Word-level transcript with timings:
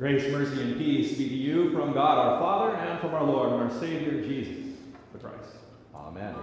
Grace, 0.00 0.32
mercy, 0.32 0.62
and 0.62 0.78
peace 0.78 1.18
be 1.18 1.28
to 1.28 1.34
you 1.34 1.70
from 1.72 1.92
God 1.92 2.16
our 2.16 2.40
Father 2.40 2.74
and 2.74 2.98
from 3.00 3.12
our 3.12 3.22
Lord 3.22 3.52
and 3.52 3.70
our 3.70 3.80
Savior 3.80 4.22
Jesus 4.22 4.78
the 5.12 5.18
Christ. 5.18 5.56
Amen. 5.94 6.34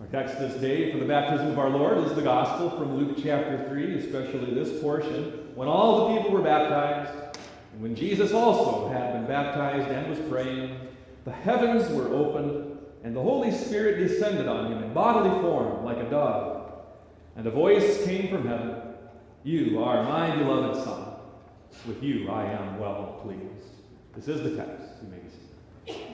Our 0.00 0.06
text 0.06 0.38
this 0.38 0.54
day 0.62 0.90
for 0.90 0.96
the 0.96 1.04
baptism 1.04 1.48
of 1.48 1.58
our 1.58 1.68
Lord 1.68 1.98
is 1.98 2.14
the 2.14 2.22
Gospel 2.22 2.70
from 2.70 2.96
Luke 2.96 3.18
chapter 3.22 3.68
3, 3.68 3.98
especially 3.98 4.54
this 4.54 4.80
portion, 4.80 5.50
when 5.54 5.68
all 5.68 6.08
the 6.08 6.16
people 6.16 6.30
were 6.30 6.40
baptized, 6.40 7.36
and 7.74 7.82
when 7.82 7.94
Jesus 7.94 8.32
also 8.32 8.88
had 8.88 9.12
been 9.12 9.26
baptized 9.26 9.90
and 9.90 10.08
was 10.08 10.20
praying, 10.30 10.88
the 11.26 11.32
heavens 11.32 11.86
were 11.90 12.08
opened, 12.14 12.78
and 13.02 13.14
the 13.14 13.20
Holy 13.20 13.52
Spirit 13.52 13.98
descended 13.98 14.48
on 14.48 14.72
him 14.72 14.82
in 14.82 14.94
bodily 14.94 15.38
form 15.42 15.84
like 15.84 15.98
a 15.98 16.08
dove. 16.08 16.72
And 17.36 17.46
a 17.46 17.50
voice 17.50 18.06
came 18.06 18.30
from 18.30 18.48
heaven 18.48 18.80
You 19.42 19.84
are 19.84 20.02
my 20.04 20.34
beloved 20.34 20.82
Son. 20.82 21.03
With 21.86 22.02
you 22.02 22.30
I 22.30 22.44
am 22.44 22.78
well 22.78 23.20
pleased. 23.22 23.74
This 24.16 24.28
is 24.28 24.42
the 24.42 24.56
text. 24.56 24.84
You 25.02 25.08
may 25.10 25.18
be 25.18 25.28
seated. 25.86 26.06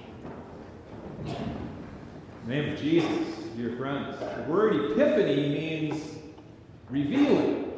Name 2.46 2.72
of 2.72 2.80
Jesus, 2.80 3.38
dear 3.56 3.76
friends, 3.76 4.18
the 4.18 4.50
word 4.50 4.92
epiphany 4.92 5.48
means 5.50 6.02
revealing. 6.88 7.70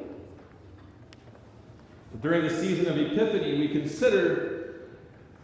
During 2.21 2.43
the 2.43 2.51
season 2.51 2.87
of 2.87 2.97
Epiphany, 2.97 3.59
we 3.59 3.69
consider 3.69 4.89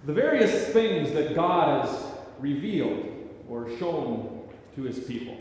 the 0.05 0.13
various 0.13 0.69
things 0.69 1.13
that 1.13 1.35
God 1.35 1.85
has 1.85 2.05
revealed 2.39 3.05
or 3.49 3.69
shown 3.79 4.49
to 4.77 4.83
his 4.83 5.01
people. 5.01 5.37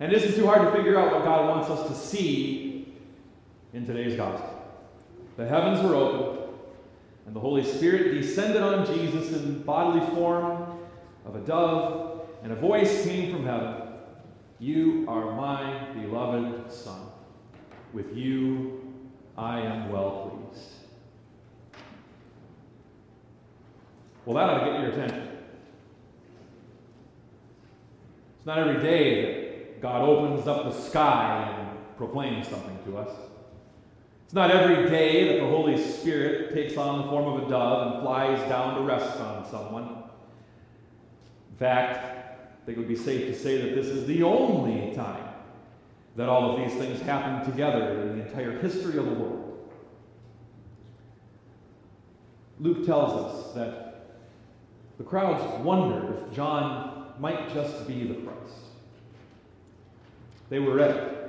And 0.00 0.12
it 0.12 0.22
isn't 0.22 0.34
too 0.34 0.46
hard 0.46 0.62
to 0.62 0.72
figure 0.76 0.98
out 0.98 1.12
what 1.12 1.24
God 1.24 1.48
wants 1.48 1.70
us 1.70 1.88
to 1.88 1.94
see 1.94 2.92
in 3.72 3.86
today's 3.86 4.16
gospel. 4.16 4.53
The 5.36 5.46
heavens 5.46 5.82
were 5.82 5.94
opened, 5.96 6.54
and 7.26 7.34
the 7.34 7.40
Holy 7.40 7.64
Spirit 7.64 8.14
descended 8.14 8.62
on 8.62 8.86
Jesus 8.86 9.32
in 9.32 9.62
bodily 9.62 10.06
form 10.14 10.78
of 11.24 11.34
a 11.34 11.40
dove, 11.40 12.28
and 12.42 12.52
a 12.52 12.56
voice 12.56 13.04
came 13.04 13.32
from 13.32 13.44
heaven 13.44 13.82
You 14.58 15.04
are 15.08 15.34
my 15.34 15.90
beloved 15.92 16.70
Son. 16.72 17.00
With 17.92 18.16
you 18.16 18.80
I 19.36 19.60
am 19.60 19.90
well 19.90 20.30
pleased. 20.52 20.70
Well, 24.24 24.36
that 24.36 24.48
ought 24.48 24.64
to 24.64 24.70
get 24.70 24.80
your 24.80 24.90
attention. 24.90 25.28
It's 28.36 28.46
not 28.46 28.58
every 28.58 28.80
day 28.82 29.22
that 29.22 29.80
God 29.82 30.02
opens 30.02 30.46
up 30.46 30.64
the 30.64 30.72
sky 30.72 31.56
and 31.58 31.96
proclaims 31.96 32.48
something 32.48 32.78
to 32.84 32.98
us. 32.98 33.10
It's 34.24 34.32
not 34.32 34.50
every 34.50 34.88
day 34.88 35.28
that 35.28 35.44
the 35.44 35.48
Holy 35.48 35.80
Spirit 35.80 36.54
takes 36.54 36.76
on 36.76 37.02
the 37.02 37.04
form 37.04 37.34
of 37.34 37.46
a 37.46 37.50
dove 37.50 37.92
and 37.92 38.02
flies 38.02 38.38
down 38.48 38.76
to 38.76 38.80
rest 38.82 39.18
on 39.20 39.48
someone. 39.50 40.04
In 41.50 41.56
fact, 41.58 41.98
I 42.62 42.66
think 42.66 42.78
it 42.78 42.80
would 42.80 42.88
be 42.88 42.96
safe 42.96 43.26
to 43.26 43.38
say 43.38 43.60
that 43.60 43.74
this 43.74 43.86
is 43.86 44.06
the 44.06 44.22
only 44.22 44.94
time 44.94 45.28
that 46.16 46.28
all 46.28 46.52
of 46.52 46.60
these 46.60 46.78
things 46.78 47.00
happen 47.02 47.48
together 47.48 48.00
in 48.00 48.18
the 48.18 48.26
entire 48.26 48.58
history 48.58 48.98
of 48.98 49.04
the 49.04 49.14
world. 49.14 49.70
Luke 52.60 52.86
tells 52.86 53.12
us 53.12 53.52
that 53.54 53.84
the 54.96 55.04
crowds 55.04 55.42
wondered 55.62 56.26
if 56.26 56.34
John 56.34 57.12
might 57.18 57.52
just 57.52 57.86
be 57.86 58.06
the 58.06 58.14
Christ. 58.14 58.54
They 60.48 60.60
were 60.60 60.74
ready. 60.74 61.23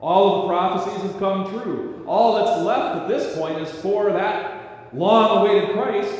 All 0.00 0.34
of 0.34 0.42
the 0.42 0.48
prophecies 0.48 1.02
have 1.02 1.18
come 1.18 1.50
true. 1.50 2.02
All 2.06 2.36
that's 2.36 2.62
left 2.62 3.02
at 3.02 3.08
this 3.08 3.36
point 3.36 3.58
is 3.58 3.70
for 3.82 4.12
that 4.12 4.94
long 4.94 5.38
awaited 5.38 5.72
Christ 5.72 6.14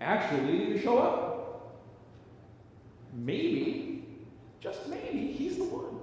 actually 0.00 0.66
to 0.66 0.82
show 0.82 0.98
up. 0.98 1.84
Maybe, 3.12 4.04
just 4.60 4.88
maybe, 4.88 5.32
he's 5.32 5.58
the 5.58 5.64
one. 5.64 6.00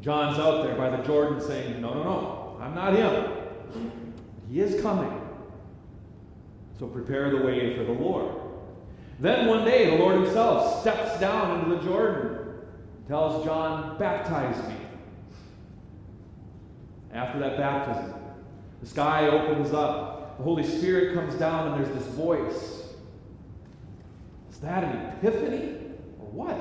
John's 0.00 0.38
out 0.38 0.64
there 0.64 0.76
by 0.76 0.90
the 0.94 1.02
Jordan 1.02 1.40
saying, 1.40 1.80
No, 1.80 1.94
no, 1.94 2.02
no, 2.02 2.58
I'm 2.60 2.74
not 2.74 2.94
him. 2.94 4.12
He 4.50 4.60
is 4.60 4.80
coming. 4.80 5.20
So 6.78 6.86
prepare 6.86 7.30
the 7.30 7.44
way 7.44 7.76
for 7.76 7.84
the 7.84 7.92
Lord. 7.92 8.34
Then 9.18 9.46
one 9.46 9.64
day, 9.64 9.90
the 9.90 9.96
Lord 9.96 10.22
himself 10.22 10.80
steps 10.80 11.18
down 11.18 11.58
into 11.58 11.74
the 11.74 11.82
Jordan 11.82 12.37
tells 13.08 13.44
John, 13.44 13.98
Baptize 13.98 14.56
me. 14.68 14.76
After 17.12 17.38
that 17.40 17.56
baptism, 17.56 18.14
the 18.80 18.86
sky 18.86 19.26
opens 19.28 19.72
up, 19.72 20.36
the 20.36 20.44
Holy 20.44 20.62
Spirit 20.62 21.14
comes 21.14 21.34
down, 21.34 21.72
and 21.72 21.82
there's 21.82 21.98
this 21.98 22.06
voice. 22.14 22.84
Is 24.50 24.58
that 24.60 24.84
an 24.84 25.06
epiphany 25.16 25.76
or 26.20 26.26
what? 26.30 26.58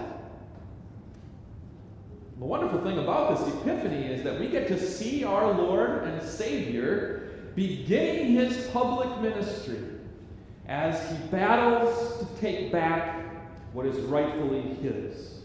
The 2.40 2.46
wonderful 2.46 2.82
thing 2.82 3.00
about 3.00 3.38
this 3.38 3.56
epiphany 3.56 4.06
is 4.06 4.24
that 4.24 4.40
we 4.40 4.48
get 4.48 4.68
to 4.70 4.80
see 4.80 5.24
our 5.24 5.52
Lord 5.52 6.04
and 6.04 6.22
Savior 6.22 7.52
beginning 7.56 8.36
his 8.36 8.68
public 8.68 9.20
ministry 9.20 9.80
as 10.68 11.10
he 11.10 11.18
battles 11.28 12.20
to 12.20 12.40
take 12.40 12.72
back 12.72 13.26
what 13.74 13.86
is 13.86 13.98
rightfully 14.02 14.62
his. 14.76 15.37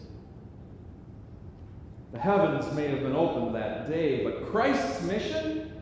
The 2.13 2.19
heavens 2.19 2.71
may 2.75 2.89
have 2.89 3.01
been 3.01 3.15
opened 3.15 3.55
that 3.55 3.89
day, 3.89 4.23
but 4.23 4.45
Christ's 4.51 5.01
mission 5.01 5.81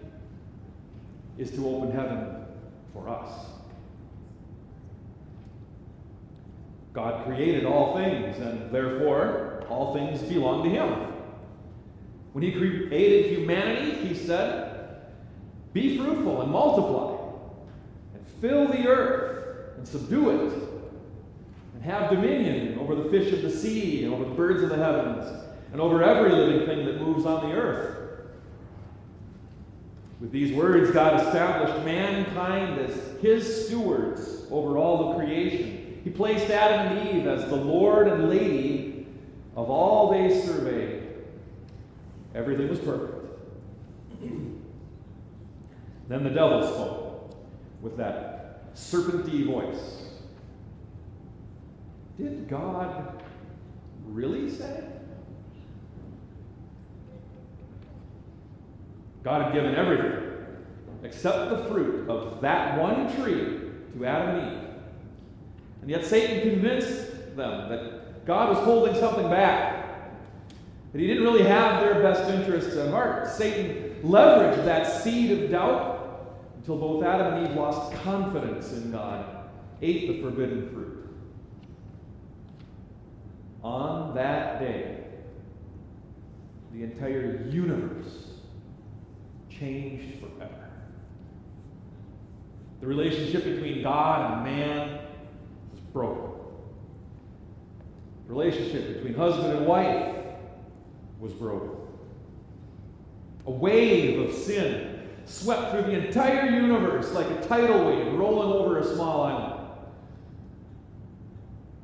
is 1.37 1.51
to 1.51 1.67
open 1.67 1.91
heaven 1.91 2.45
for 2.93 3.09
us. 3.09 3.47
God 6.93 7.25
created 7.25 7.65
all 7.65 7.95
things, 7.97 8.37
and 8.37 8.71
therefore 8.71 9.65
all 9.69 9.93
things 9.93 10.21
belong 10.21 10.63
to 10.63 10.69
Him. 10.69 11.13
When 12.31 12.45
He 12.45 12.53
created 12.53 13.37
humanity, 13.37 14.07
He 14.07 14.15
said, 14.15 15.01
Be 15.73 15.97
fruitful 15.97 16.43
and 16.43 16.49
multiply, 16.49 17.27
and 18.13 18.25
fill 18.39 18.69
the 18.69 18.87
earth, 18.87 19.77
and 19.77 19.85
subdue 19.85 20.29
it, 20.29 20.53
and 21.73 21.83
have 21.83 22.09
dominion 22.09 22.79
over 22.79 22.95
the 22.95 23.09
fish 23.09 23.33
of 23.33 23.41
the 23.41 23.51
sea, 23.51 24.05
and 24.05 24.13
over 24.13 24.23
the 24.23 24.35
birds 24.35 24.63
of 24.63 24.69
the 24.69 24.77
heavens 24.77 25.41
and 25.71 25.79
over 25.79 26.03
every 26.03 26.31
living 26.31 26.65
thing 26.65 26.85
that 26.85 26.99
moves 27.01 27.25
on 27.25 27.49
the 27.49 27.55
earth. 27.55 27.97
With 30.19 30.31
these 30.31 30.53
words, 30.53 30.91
God 30.91 31.19
established 31.19 31.83
mankind 31.85 32.79
as 32.79 33.21
his 33.21 33.65
stewards 33.67 34.45
over 34.51 34.77
all 34.77 35.09
the 35.09 35.15
creation. 35.15 35.99
He 36.03 36.09
placed 36.09 36.49
Adam 36.51 36.97
and 36.97 37.09
Eve 37.09 37.27
as 37.27 37.49
the 37.49 37.55
Lord 37.55 38.07
and 38.07 38.29
Lady 38.29 39.07
of 39.55 39.69
all 39.69 40.11
they 40.11 40.41
surveyed. 40.41 41.03
Everything 42.35 42.69
was 42.69 42.79
perfect. 42.79 43.17
then 46.07 46.23
the 46.23 46.29
devil 46.29 46.63
spoke 46.63 47.35
with 47.81 47.97
that 47.97 48.75
serpenty 48.75 49.45
voice. 49.45 50.03
Did 52.17 52.47
God 52.47 53.23
really 54.05 54.49
say? 54.49 54.83
God 59.23 59.43
had 59.43 59.53
given 59.53 59.75
everything 59.75 60.31
except 61.03 61.49
the 61.49 61.65
fruit 61.65 62.09
of 62.09 62.41
that 62.41 62.79
one 62.79 63.13
tree 63.15 63.59
to 63.93 64.05
Adam 64.05 64.35
and 64.35 64.51
Eve. 64.51 64.69
And 65.81 65.89
yet 65.89 66.05
Satan 66.05 66.51
convinced 66.51 67.35
them 67.35 67.69
that 67.69 68.25
God 68.25 68.49
was 68.49 68.59
holding 68.59 68.95
something 68.95 69.29
back, 69.29 70.11
that 70.91 71.01
he 71.01 71.07
didn't 71.07 71.23
really 71.23 71.43
have 71.43 71.81
their 71.81 72.01
best 72.01 72.29
interests 72.31 72.75
at 72.75 72.89
heart. 72.89 73.27
Satan 73.27 73.95
leveraged 74.03 74.63
that 74.65 75.03
seed 75.03 75.31
of 75.31 75.49
doubt 75.49 75.97
until 76.57 76.77
both 76.77 77.03
Adam 77.03 77.33
and 77.33 77.47
Eve 77.47 77.55
lost 77.55 77.91
confidence 78.03 78.71
in 78.73 78.91
God, 78.91 79.25
ate 79.81 80.07
the 80.07 80.21
forbidden 80.21 80.69
fruit. 80.69 81.09
On 83.63 84.13
that 84.15 84.59
day, 84.59 84.97
the 86.73 86.83
entire 86.83 87.47
universe 87.49 88.30
changed 89.61 90.19
forever. 90.19 90.69
The 92.81 92.87
relationship 92.87 93.43
between 93.43 93.83
God 93.83 94.33
and 94.33 94.43
man 94.43 94.99
was 95.71 95.79
broken. 95.93 96.31
The 98.27 98.33
relationship 98.33 98.95
between 98.95 99.13
husband 99.13 99.55
and 99.55 99.67
wife 99.67 100.15
was 101.19 101.31
broken. 101.33 101.77
A 103.45 103.51
wave 103.51 104.27
of 104.27 104.35
sin 104.35 105.07
swept 105.25 105.71
through 105.71 105.83
the 105.83 106.07
entire 106.07 106.49
universe 106.49 107.11
like 107.11 107.29
a 107.29 107.47
tidal 107.47 107.85
wave 107.85 108.13
rolling 108.13 108.51
over 108.51 108.79
a 108.79 108.95
small 108.95 109.23
island. 109.23 109.67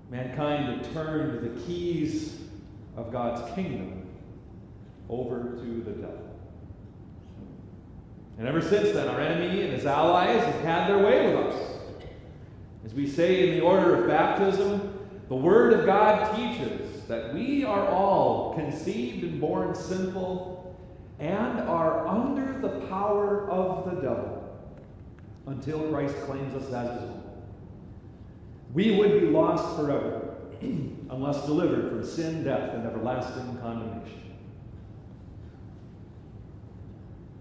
Mankind 0.10 0.82
had 0.82 0.94
turned 0.94 1.44
the 1.44 1.62
keys 1.62 2.40
of 2.96 3.12
God's 3.12 3.54
kingdom 3.54 4.08
over 5.10 5.58
to 5.58 5.82
the 5.86 5.92
devil. 5.92 6.27
And 8.38 8.48
ever 8.48 8.62
since 8.62 8.92
then, 8.92 9.08
our 9.08 9.20
enemy 9.20 9.64
and 9.64 9.74
his 9.74 9.86
allies 9.86 10.44
have 10.44 10.62
had 10.62 10.88
their 10.88 11.00
way 11.00 11.36
with 11.36 11.48
us. 11.48 11.78
As 12.86 12.94
we 12.94 13.08
say 13.08 13.50
in 13.50 13.56
the 13.56 13.66
order 13.66 13.96
of 13.96 14.08
baptism, 14.08 14.94
the 15.28 15.36
Word 15.36 15.74
of 15.74 15.86
God 15.86 16.36
teaches 16.36 17.02
that 17.08 17.34
we 17.34 17.64
are 17.64 17.88
all 17.88 18.54
conceived 18.54 19.24
and 19.24 19.42
born 19.42 19.74
sinful 19.74 20.76
and 21.20 21.60
are 21.62 22.08
under 22.08 22.60
the 22.60 22.86
power 22.88 23.50
of 23.50 23.86
the 23.86 24.02
devil 24.02 24.44
until 25.48 25.90
Christ 25.90 26.16
claims 26.26 26.54
us 26.56 26.72
as 26.72 26.92
his 26.92 27.10
own. 27.10 27.24
We 28.74 28.98
would 28.98 29.22
be 29.22 29.28
lost 29.28 29.76
forever 29.76 30.36
unless 30.62 31.46
delivered 31.46 31.90
from 31.90 32.06
sin, 32.06 32.44
death, 32.44 32.74
and 32.76 32.86
everlasting 32.86 33.58
condemnation. 33.62 34.27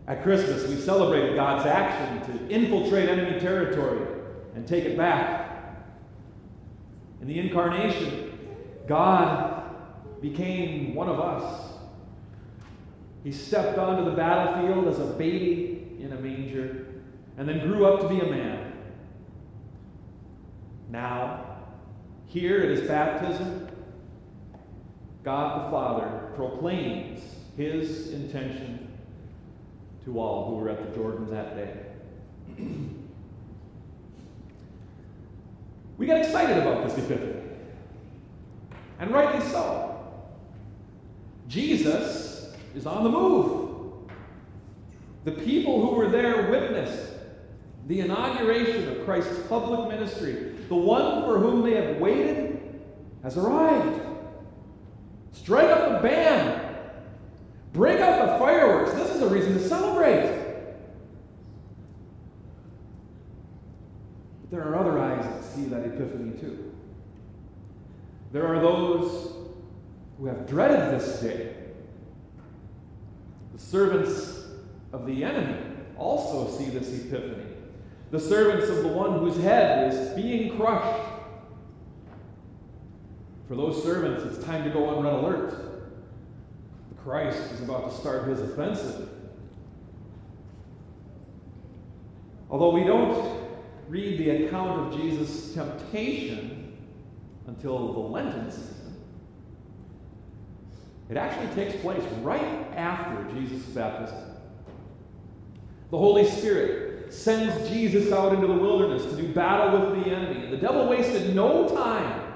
At 0.08 0.23
Christmas, 0.23 0.69
we 0.69 0.76
celebrated 0.76 1.35
God's 1.35 1.67
action 1.67 2.32
to 2.32 2.49
infiltrate 2.49 3.08
enemy 3.08 3.41
territory 3.41 4.06
and 4.55 4.67
take 4.67 4.85
it 4.85 4.97
back. 4.97 5.82
In 7.20 7.26
the 7.26 7.38
incarnation, 7.41 8.38
God 8.87 9.64
became 10.20 10.94
one 10.94 11.08
of 11.08 11.19
us. 11.19 11.73
He 13.25 13.32
stepped 13.32 13.79
onto 13.79 14.08
the 14.08 14.17
battlefield 14.17 14.87
as 14.87 15.00
a 15.00 15.12
baby 15.14 15.97
in 16.00 16.12
a 16.12 16.20
manger 16.20 16.87
and 17.37 17.49
then 17.49 17.61
grew 17.61 17.85
up 17.85 18.00
to 18.02 18.09
be 18.09 18.20
a 18.20 18.31
man. 18.31 18.73
Now, 20.88 21.59
here 22.26 22.62
at 22.62 22.70
his 22.70 22.87
baptism, 22.87 23.69
God 25.25 25.67
the 25.67 25.70
Father 25.73 26.31
proclaims 26.37 27.20
his 27.56 28.12
intention 28.12 28.86
to 30.06 30.19
all 30.20 30.49
who 30.49 30.56
were 30.56 30.70
at 30.70 30.79
the 30.79 30.97
Jordan 30.97 31.29
that 31.31 31.56
day. 31.56 31.75
we 35.99 36.06
got 36.06 36.19
excited 36.19 36.56
about 36.56 36.85
this 36.85 36.97
epiphany, 36.97 37.43
and 39.00 39.11
rightly 39.11 39.44
so. 39.49 39.82
Jesus 41.49 42.55
is 42.76 42.87
on 42.87 43.03
the 43.03 43.11
move. 43.11 43.73
The 45.25 45.32
people 45.32 45.85
who 45.85 45.97
were 45.97 46.09
there 46.09 46.50
witnessed 46.50 47.12
the 47.88 48.00
inauguration 48.00 48.88
of 48.88 49.05
Christ's 49.05 49.38
public 49.49 49.88
ministry. 49.88 50.52
The 50.69 50.76
one 50.76 51.25
for 51.25 51.38
whom 51.38 51.62
they 51.62 51.75
have 51.75 51.97
waited 51.97 52.81
has 53.25 53.37
arrived. 53.37 54.02
Strike 55.32 55.70
up 55.70 56.00
the 56.00 56.09
band. 56.09 56.56
Break 57.76 58.00
out 58.00 58.26
the 58.26 58.38
fireworks. 58.38 58.94
This 58.94 59.14
is 59.14 59.20
a 59.20 59.28
reason 59.28 59.52
to 59.52 59.61
celebrate. 59.61 60.44
But 64.40 64.50
there 64.50 64.62
are 64.67 64.76
other 64.76 64.99
eyes 64.99 65.23
that 65.23 65.44
see 65.44 65.67
that 65.67 65.84
epiphany 65.84 66.40
too. 66.40 66.75
There 68.32 68.46
are 68.46 68.61
those 68.61 69.31
who 70.19 70.25
have 70.25 70.49
dreaded 70.49 70.99
this 70.99 71.20
day. 71.20 71.55
The 73.52 73.61
servants 73.61 74.46
of 74.94 75.05
the 75.05 75.23
enemy 75.23 75.58
also 75.99 76.56
see 76.56 76.70
this 76.70 76.88
epiphany. 76.88 77.44
The 78.11 78.20
servants 78.20 78.70
of 78.70 78.84
the 78.84 78.88
one 78.88 79.19
whose 79.19 79.37
head 79.43 79.93
is 79.93 80.14
being 80.14 80.56
crushed. 80.56 81.11
For 83.49 83.55
those 83.55 83.82
servants, 83.82 84.25
it's 84.25 84.43
time 84.46 84.64
to 84.64 84.70
go 84.70 84.87
on 84.87 85.05
red 85.05 85.12
alert. 85.12 85.75
Christ 87.06 87.53
is 87.53 87.61
about 87.61 87.88
to 87.88 87.97
start 87.97 88.26
his 88.26 88.41
offensive. 88.41 89.08
Although 92.50 92.70
we 92.70 92.82
don't 92.82 93.47
read 93.88 94.19
the 94.19 94.31
account 94.31 94.93
of 94.93 95.00
Jesus' 95.00 95.55
temptation 95.55 96.76
until 97.47 97.93
the 97.93 98.00
Lenten 98.00 98.50
season, 98.50 98.97
it 101.08 101.17
actually 101.17 101.47
takes 101.55 101.81
place 101.81 102.03
right 102.23 102.67
after 102.75 103.32
Jesus' 103.35 103.62
baptism. 103.67 104.32
The 105.93 105.99
Holy 105.99 106.29
Spirit 106.29 107.14
sends 107.14 107.69
Jesus 107.69 108.11
out 108.11 108.35
into 108.35 108.49
the 108.49 108.52
wilderness 108.52 109.05
to 109.05 109.14
do 109.14 109.32
battle 109.32 109.79
with 109.79 110.05
the 110.05 110.11
enemy. 110.11 110.47
And 110.47 110.52
the 110.52 110.56
devil 110.56 110.88
wasted 110.88 111.37
no 111.37 111.69
time 111.69 112.32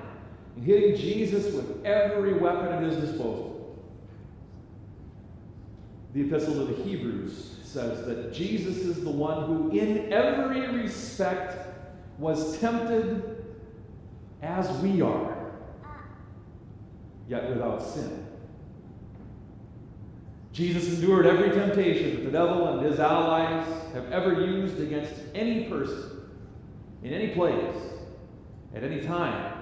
in 0.56 0.62
hitting 0.62 0.94
Jesus 0.94 1.52
with 1.52 1.84
every 1.84 2.34
weapon 2.34 2.69
at 2.69 2.84
his 2.84 2.94
disposal. 2.99 3.60
The 6.12 6.23
Epistle 6.23 6.67
to 6.67 6.73
the 6.73 6.83
Hebrews 6.83 7.57
says 7.62 8.05
that 8.07 8.33
Jesus 8.33 8.79
is 8.79 9.05
the 9.05 9.11
one 9.11 9.47
who, 9.47 9.71
in 9.71 10.12
every 10.12 10.67
respect, 10.69 11.69
was 12.19 12.59
tempted 12.59 13.45
as 14.43 14.69
we 14.79 15.01
are, 15.03 15.53
yet 17.29 17.49
without 17.49 17.81
sin. 17.81 18.27
Jesus 20.53 20.99
endured 20.99 21.27
every 21.27 21.51
temptation 21.51 22.17
that 22.17 22.25
the 22.25 22.31
devil 22.33 22.67
and 22.67 22.85
his 22.85 22.99
allies 22.99 23.67
have 23.93 24.11
ever 24.11 24.45
used 24.45 24.81
against 24.81 25.15
any 25.35 25.65
person, 25.65 26.23
in 27.05 27.12
any 27.12 27.29
place, 27.29 27.77
at 28.75 28.83
any 28.83 29.01
time. 29.01 29.60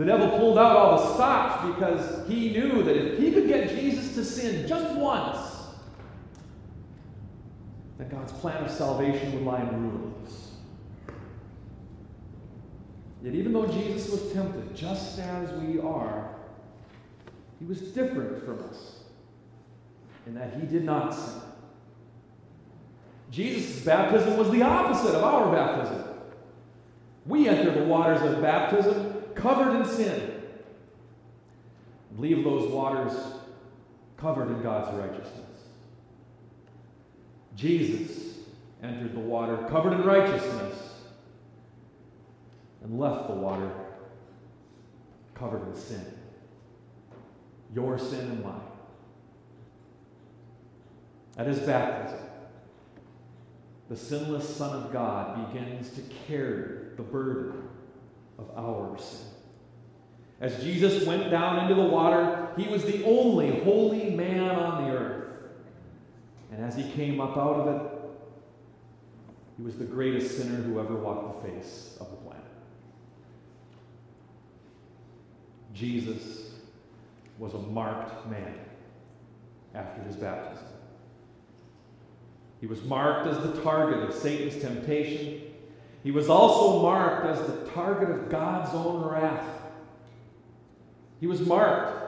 The 0.00 0.06
devil 0.06 0.30
pulled 0.30 0.56
out 0.56 0.76
all 0.76 0.96
the 0.96 1.14
stops 1.14 1.74
because 1.74 2.26
he 2.26 2.52
knew 2.52 2.82
that 2.84 2.96
if 2.96 3.18
he 3.18 3.32
could 3.32 3.46
get 3.46 3.68
Jesus 3.68 4.14
to 4.14 4.24
sin 4.24 4.66
just 4.66 4.94
once, 4.94 5.36
that 7.98 8.10
God's 8.10 8.32
plan 8.32 8.64
of 8.64 8.70
salvation 8.70 9.34
would 9.34 9.42
lie 9.42 9.60
in 9.60 9.90
ruins. 9.90 10.52
Yet, 13.22 13.34
even 13.34 13.52
though 13.52 13.66
Jesus 13.66 14.10
was 14.10 14.32
tempted, 14.32 14.74
just 14.74 15.18
as 15.18 15.52
we 15.60 15.78
are, 15.80 16.30
he 17.58 17.66
was 17.66 17.82
different 17.92 18.42
from 18.42 18.58
us 18.70 19.00
in 20.26 20.34
that 20.34 20.54
he 20.54 20.66
did 20.66 20.84
not 20.84 21.10
sin. 21.10 21.42
Jesus' 23.30 23.84
baptism 23.84 24.38
was 24.38 24.50
the 24.50 24.62
opposite 24.62 25.14
of 25.14 25.22
our 25.22 25.52
baptism. 25.52 26.04
We 27.26 27.48
enter 27.48 27.70
the 27.70 27.84
waters 27.84 28.22
of 28.22 28.40
baptism 28.40 29.09
covered 29.34 29.76
in 29.76 29.84
sin. 29.84 30.42
Leave 32.16 32.44
those 32.44 32.70
waters 32.70 33.12
covered 34.16 34.48
in 34.48 34.62
God's 34.62 34.96
righteousness. 34.96 35.46
Jesus 37.56 38.36
entered 38.82 39.14
the 39.14 39.20
water 39.20 39.56
covered 39.68 39.92
in 39.92 40.02
righteousness 40.02 40.94
and 42.82 42.98
left 42.98 43.28
the 43.28 43.34
water 43.34 43.70
covered 45.34 45.66
in 45.68 45.74
sin. 45.74 46.04
Your 47.74 47.98
sin 47.98 48.20
and 48.20 48.42
mine. 48.42 48.60
At 51.36 51.46
his 51.46 51.60
baptism, 51.60 52.18
the 53.88 53.96
sinless 53.96 54.56
Son 54.56 54.84
of 54.84 54.92
God 54.92 55.52
begins 55.52 55.90
to 55.90 56.02
carry 56.26 56.94
the 56.96 57.02
burden 57.02 57.68
of 58.40 58.64
our 58.64 58.98
sin. 58.98 59.26
As 60.40 60.62
Jesus 60.62 61.06
went 61.06 61.30
down 61.30 61.58
into 61.62 61.74
the 61.74 61.88
water, 61.88 62.48
he 62.56 62.66
was 62.68 62.84
the 62.84 63.04
only 63.04 63.60
holy 63.60 64.10
man 64.10 64.50
on 64.50 64.84
the 64.84 64.96
earth. 64.96 65.24
And 66.50 66.64
as 66.64 66.74
he 66.74 66.90
came 66.92 67.20
up 67.20 67.36
out 67.36 67.56
of 67.56 67.68
it, 67.68 67.92
he 69.58 69.62
was 69.62 69.76
the 69.76 69.84
greatest 69.84 70.38
sinner 70.38 70.56
who 70.56 70.80
ever 70.80 70.96
walked 70.96 71.42
the 71.42 71.50
face 71.50 71.96
of 72.00 72.10
the 72.10 72.16
planet. 72.16 72.42
Jesus 75.74 76.52
was 77.38 77.52
a 77.52 77.58
marked 77.58 78.26
man 78.30 78.54
after 79.74 80.02
his 80.02 80.16
baptism. 80.16 80.66
He 82.60 82.66
was 82.66 82.82
marked 82.84 83.26
as 83.26 83.38
the 83.42 83.62
target 83.62 84.08
of 84.08 84.14
Satan's 84.14 84.60
temptation 84.60 85.42
he 86.02 86.10
was 86.10 86.28
also 86.28 86.82
marked 86.82 87.26
as 87.26 87.46
the 87.46 87.70
target 87.72 88.10
of 88.10 88.30
God's 88.30 88.74
own 88.74 89.02
wrath. 89.02 89.46
He 91.20 91.26
was 91.26 91.40
marked 91.40 92.00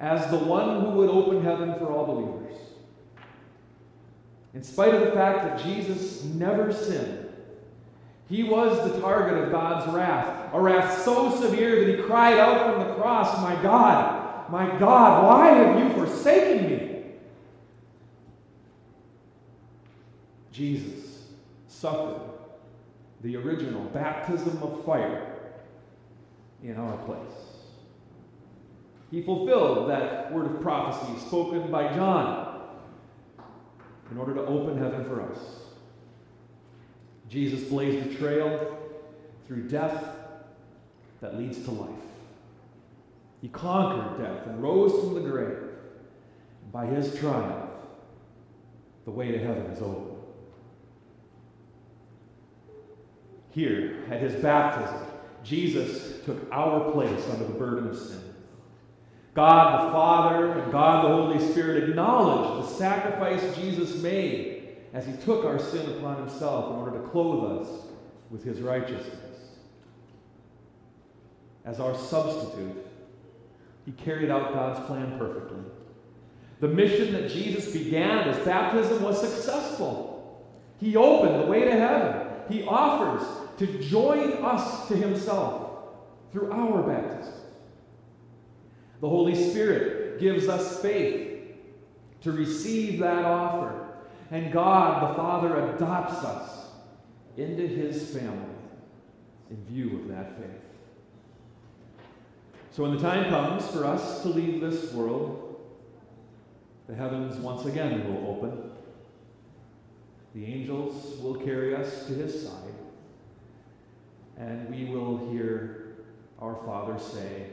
as 0.00 0.28
the 0.30 0.38
one 0.38 0.80
who 0.80 0.90
would 0.92 1.10
open 1.10 1.42
heaven 1.42 1.74
for 1.78 1.92
all 1.92 2.06
believers. 2.06 2.56
In 4.52 4.64
spite 4.64 4.94
of 4.94 5.02
the 5.02 5.12
fact 5.12 5.44
that 5.44 5.64
Jesus 5.64 6.24
never 6.24 6.72
sinned, 6.72 7.28
he 8.28 8.42
was 8.42 8.92
the 8.92 9.00
target 9.00 9.44
of 9.44 9.52
God's 9.52 9.92
wrath, 9.92 10.52
a 10.52 10.60
wrath 10.60 11.02
so 11.04 11.34
severe 11.40 11.84
that 11.84 11.96
he 11.96 12.02
cried 12.02 12.38
out 12.38 12.74
from 12.74 12.88
the 12.88 12.94
cross, 12.94 13.40
My 13.42 13.60
God, 13.62 14.50
my 14.50 14.66
God, 14.78 15.24
why 15.24 15.48
have 15.50 15.78
you 15.78 15.94
forsaken 15.94 16.70
me? 16.70 17.02
Jesus 20.52 21.26
suffered 21.68 22.29
the 23.22 23.36
original 23.36 23.82
baptism 23.86 24.62
of 24.62 24.84
fire 24.84 25.36
in 26.62 26.76
our 26.76 26.96
place. 26.98 27.50
He 29.10 29.22
fulfilled 29.22 29.90
that 29.90 30.32
word 30.32 30.46
of 30.46 30.60
prophecy 30.60 31.18
spoken 31.26 31.70
by 31.70 31.92
John. 31.94 32.46
in 34.10 34.18
order 34.18 34.34
to 34.34 34.44
open 34.44 34.76
heaven 34.76 35.04
for 35.04 35.22
us. 35.22 35.38
Jesus 37.28 37.68
blazed 37.68 38.10
a 38.10 38.14
trail 38.16 38.76
through 39.46 39.68
death 39.68 40.16
that 41.20 41.38
leads 41.38 41.62
to 41.64 41.70
life. 41.70 41.90
He 43.40 43.48
conquered 43.48 44.22
death 44.22 44.46
and 44.46 44.62
rose 44.62 44.92
from 45.00 45.14
the 45.14 45.20
grave. 45.20 45.58
By 46.72 46.86
his 46.86 47.16
triumph, 47.18 47.70
the 49.04 49.10
way 49.10 49.30
to 49.30 49.38
heaven 49.38 49.66
is 49.66 49.80
open. 49.80 50.09
Here, 53.50 54.04
at 54.10 54.20
his 54.20 54.34
baptism, 54.42 55.06
Jesus 55.42 56.24
took 56.24 56.46
our 56.52 56.90
place 56.92 57.28
under 57.30 57.44
the 57.44 57.58
burden 57.58 57.88
of 57.88 57.98
sin. 57.98 58.20
God 59.34 59.86
the 59.86 59.92
Father 59.92 60.52
and 60.52 60.72
God 60.72 61.04
the 61.04 61.08
Holy 61.08 61.52
Spirit 61.52 61.88
acknowledged 61.88 62.64
the 62.64 62.76
sacrifice 62.76 63.56
Jesus 63.56 64.02
made 64.02 64.76
as 64.92 65.06
he 65.06 65.12
took 65.24 65.44
our 65.44 65.58
sin 65.58 65.88
upon 65.96 66.16
himself 66.16 66.72
in 66.72 66.80
order 66.80 67.00
to 67.00 67.08
clothe 67.08 67.62
us 67.62 67.68
with 68.28 68.42
his 68.42 68.60
righteousness. 68.60 69.16
As 71.64 71.78
our 71.78 71.96
substitute, 71.96 72.86
he 73.86 73.92
carried 73.92 74.30
out 74.30 74.52
God's 74.52 74.84
plan 74.86 75.16
perfectly. 75.18 75.60
The 76.60 76.68
mission 76.68 77.12
that 77.12 77.30
Jesus 77.30 77.72
began 77.72 78.18
at 78.18 78.34
his 78.34 78.44
baptism 78.44 79.02
was 79.02 79.20
successful. 79.20 80.44
He 80.78 80.96
opened 80.96 81.40
the 81.40 81.46
way 81.46 81.64
to 81.64 81.72
heaven. 81.72 82.26
He 82.48 82.64
offers 82.64 83.22
to 83.60 83.66
join 83.78 84.32
us 84.42 84.88
to 84.88 84.96
himself 84.96 85.70
through 86.32 86.50
our 86.50 86.82
baptism. 86.82 87.34
The 89.02 89.08
Holy 89.08 89.34
Spirit 89.34 90.18
gives 90.18 90.48
us 90.48 90.80
faith 90.80 91.42
to 92.22 92.32
receive 92.32 93.00
that 93.00 93.26
offer. 93.26 93.86
And 94.30 94.50
God 94.50 95.10
the 95.10 95.14
Father 95.14 95.74
adopts 95.74 96.24
us 96.24 96.68
into 97.36 97.66
his 97.66 98.16
family 98.16 98.56
in 99.50 99.62
view 99.66 99.98
of 99.98 100.08
that 100.08 100.38
faith. 100.38 100.62
So 102.70 102.84
when 102.84 102.96
the 102.96 103.02
time 103.02 103.28
comes 103.28 103.66
for 103.66 103.84
us 103.84 104.22
to 104.22 104.28
leave 104.28 104.62
this 104.62 104.90
world, 104.94 105.60
the 106.88 106.94
heavens 106.94 107.36
once 107.36 107.66
again 107.66 108.10
will 108.10 108.30
open. 108.30 108.70
The 110.34 110.46
angels 110.46 111.20
will 111.20 111.34
carry 111.34 111.74
us 111.74 112.06
to 112.06 112.14
his 112.14 112.42
side, 112.42 112.72
and 114.40 114.70
we 114.70 114.86
will 114.86 115.30
hear 115.30 115.96
our 116.40 116.56
Father 116.64 116.98
say, 116.98 117.46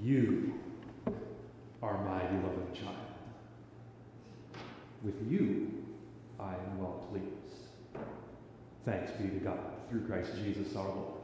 You 0.00 0.54
are 1.82 2.04
my 2.04 2.24
beloved 2.24 2.74
child. 2.74 2.96
With 5.02 5.16
you 5.28 5.84
I 6.38 6.54
am 6.54 6.78
well 6.78 7.06
pleased. 7.10 7.26
Thanks 8.84 9.10
be 9.12 9.28
to 9.28 9.44
God 9.44 9.58
through 9.90 10.06
Christ 10.06 10.30
Jesus 10.42 10.74
our 10.76 10.86
Lord. 10.86 11.20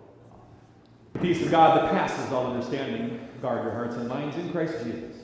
The 1.12 1.19
peace 1.21 1.43
of 1.43 1.50
God 1.50 1.79
that 1.79 1.91
passes 1.91 2.33
all 2.33 2.49
understanding, 2.49 3.29
guard 3.41 3.65
your 3.65 3.73
hearts 3.73 3.97
and 3.97 4.09
minds 4.09 4.37
in 4.37 4.50
Christ 4.50 4.75
Jesus. 4.85 5.17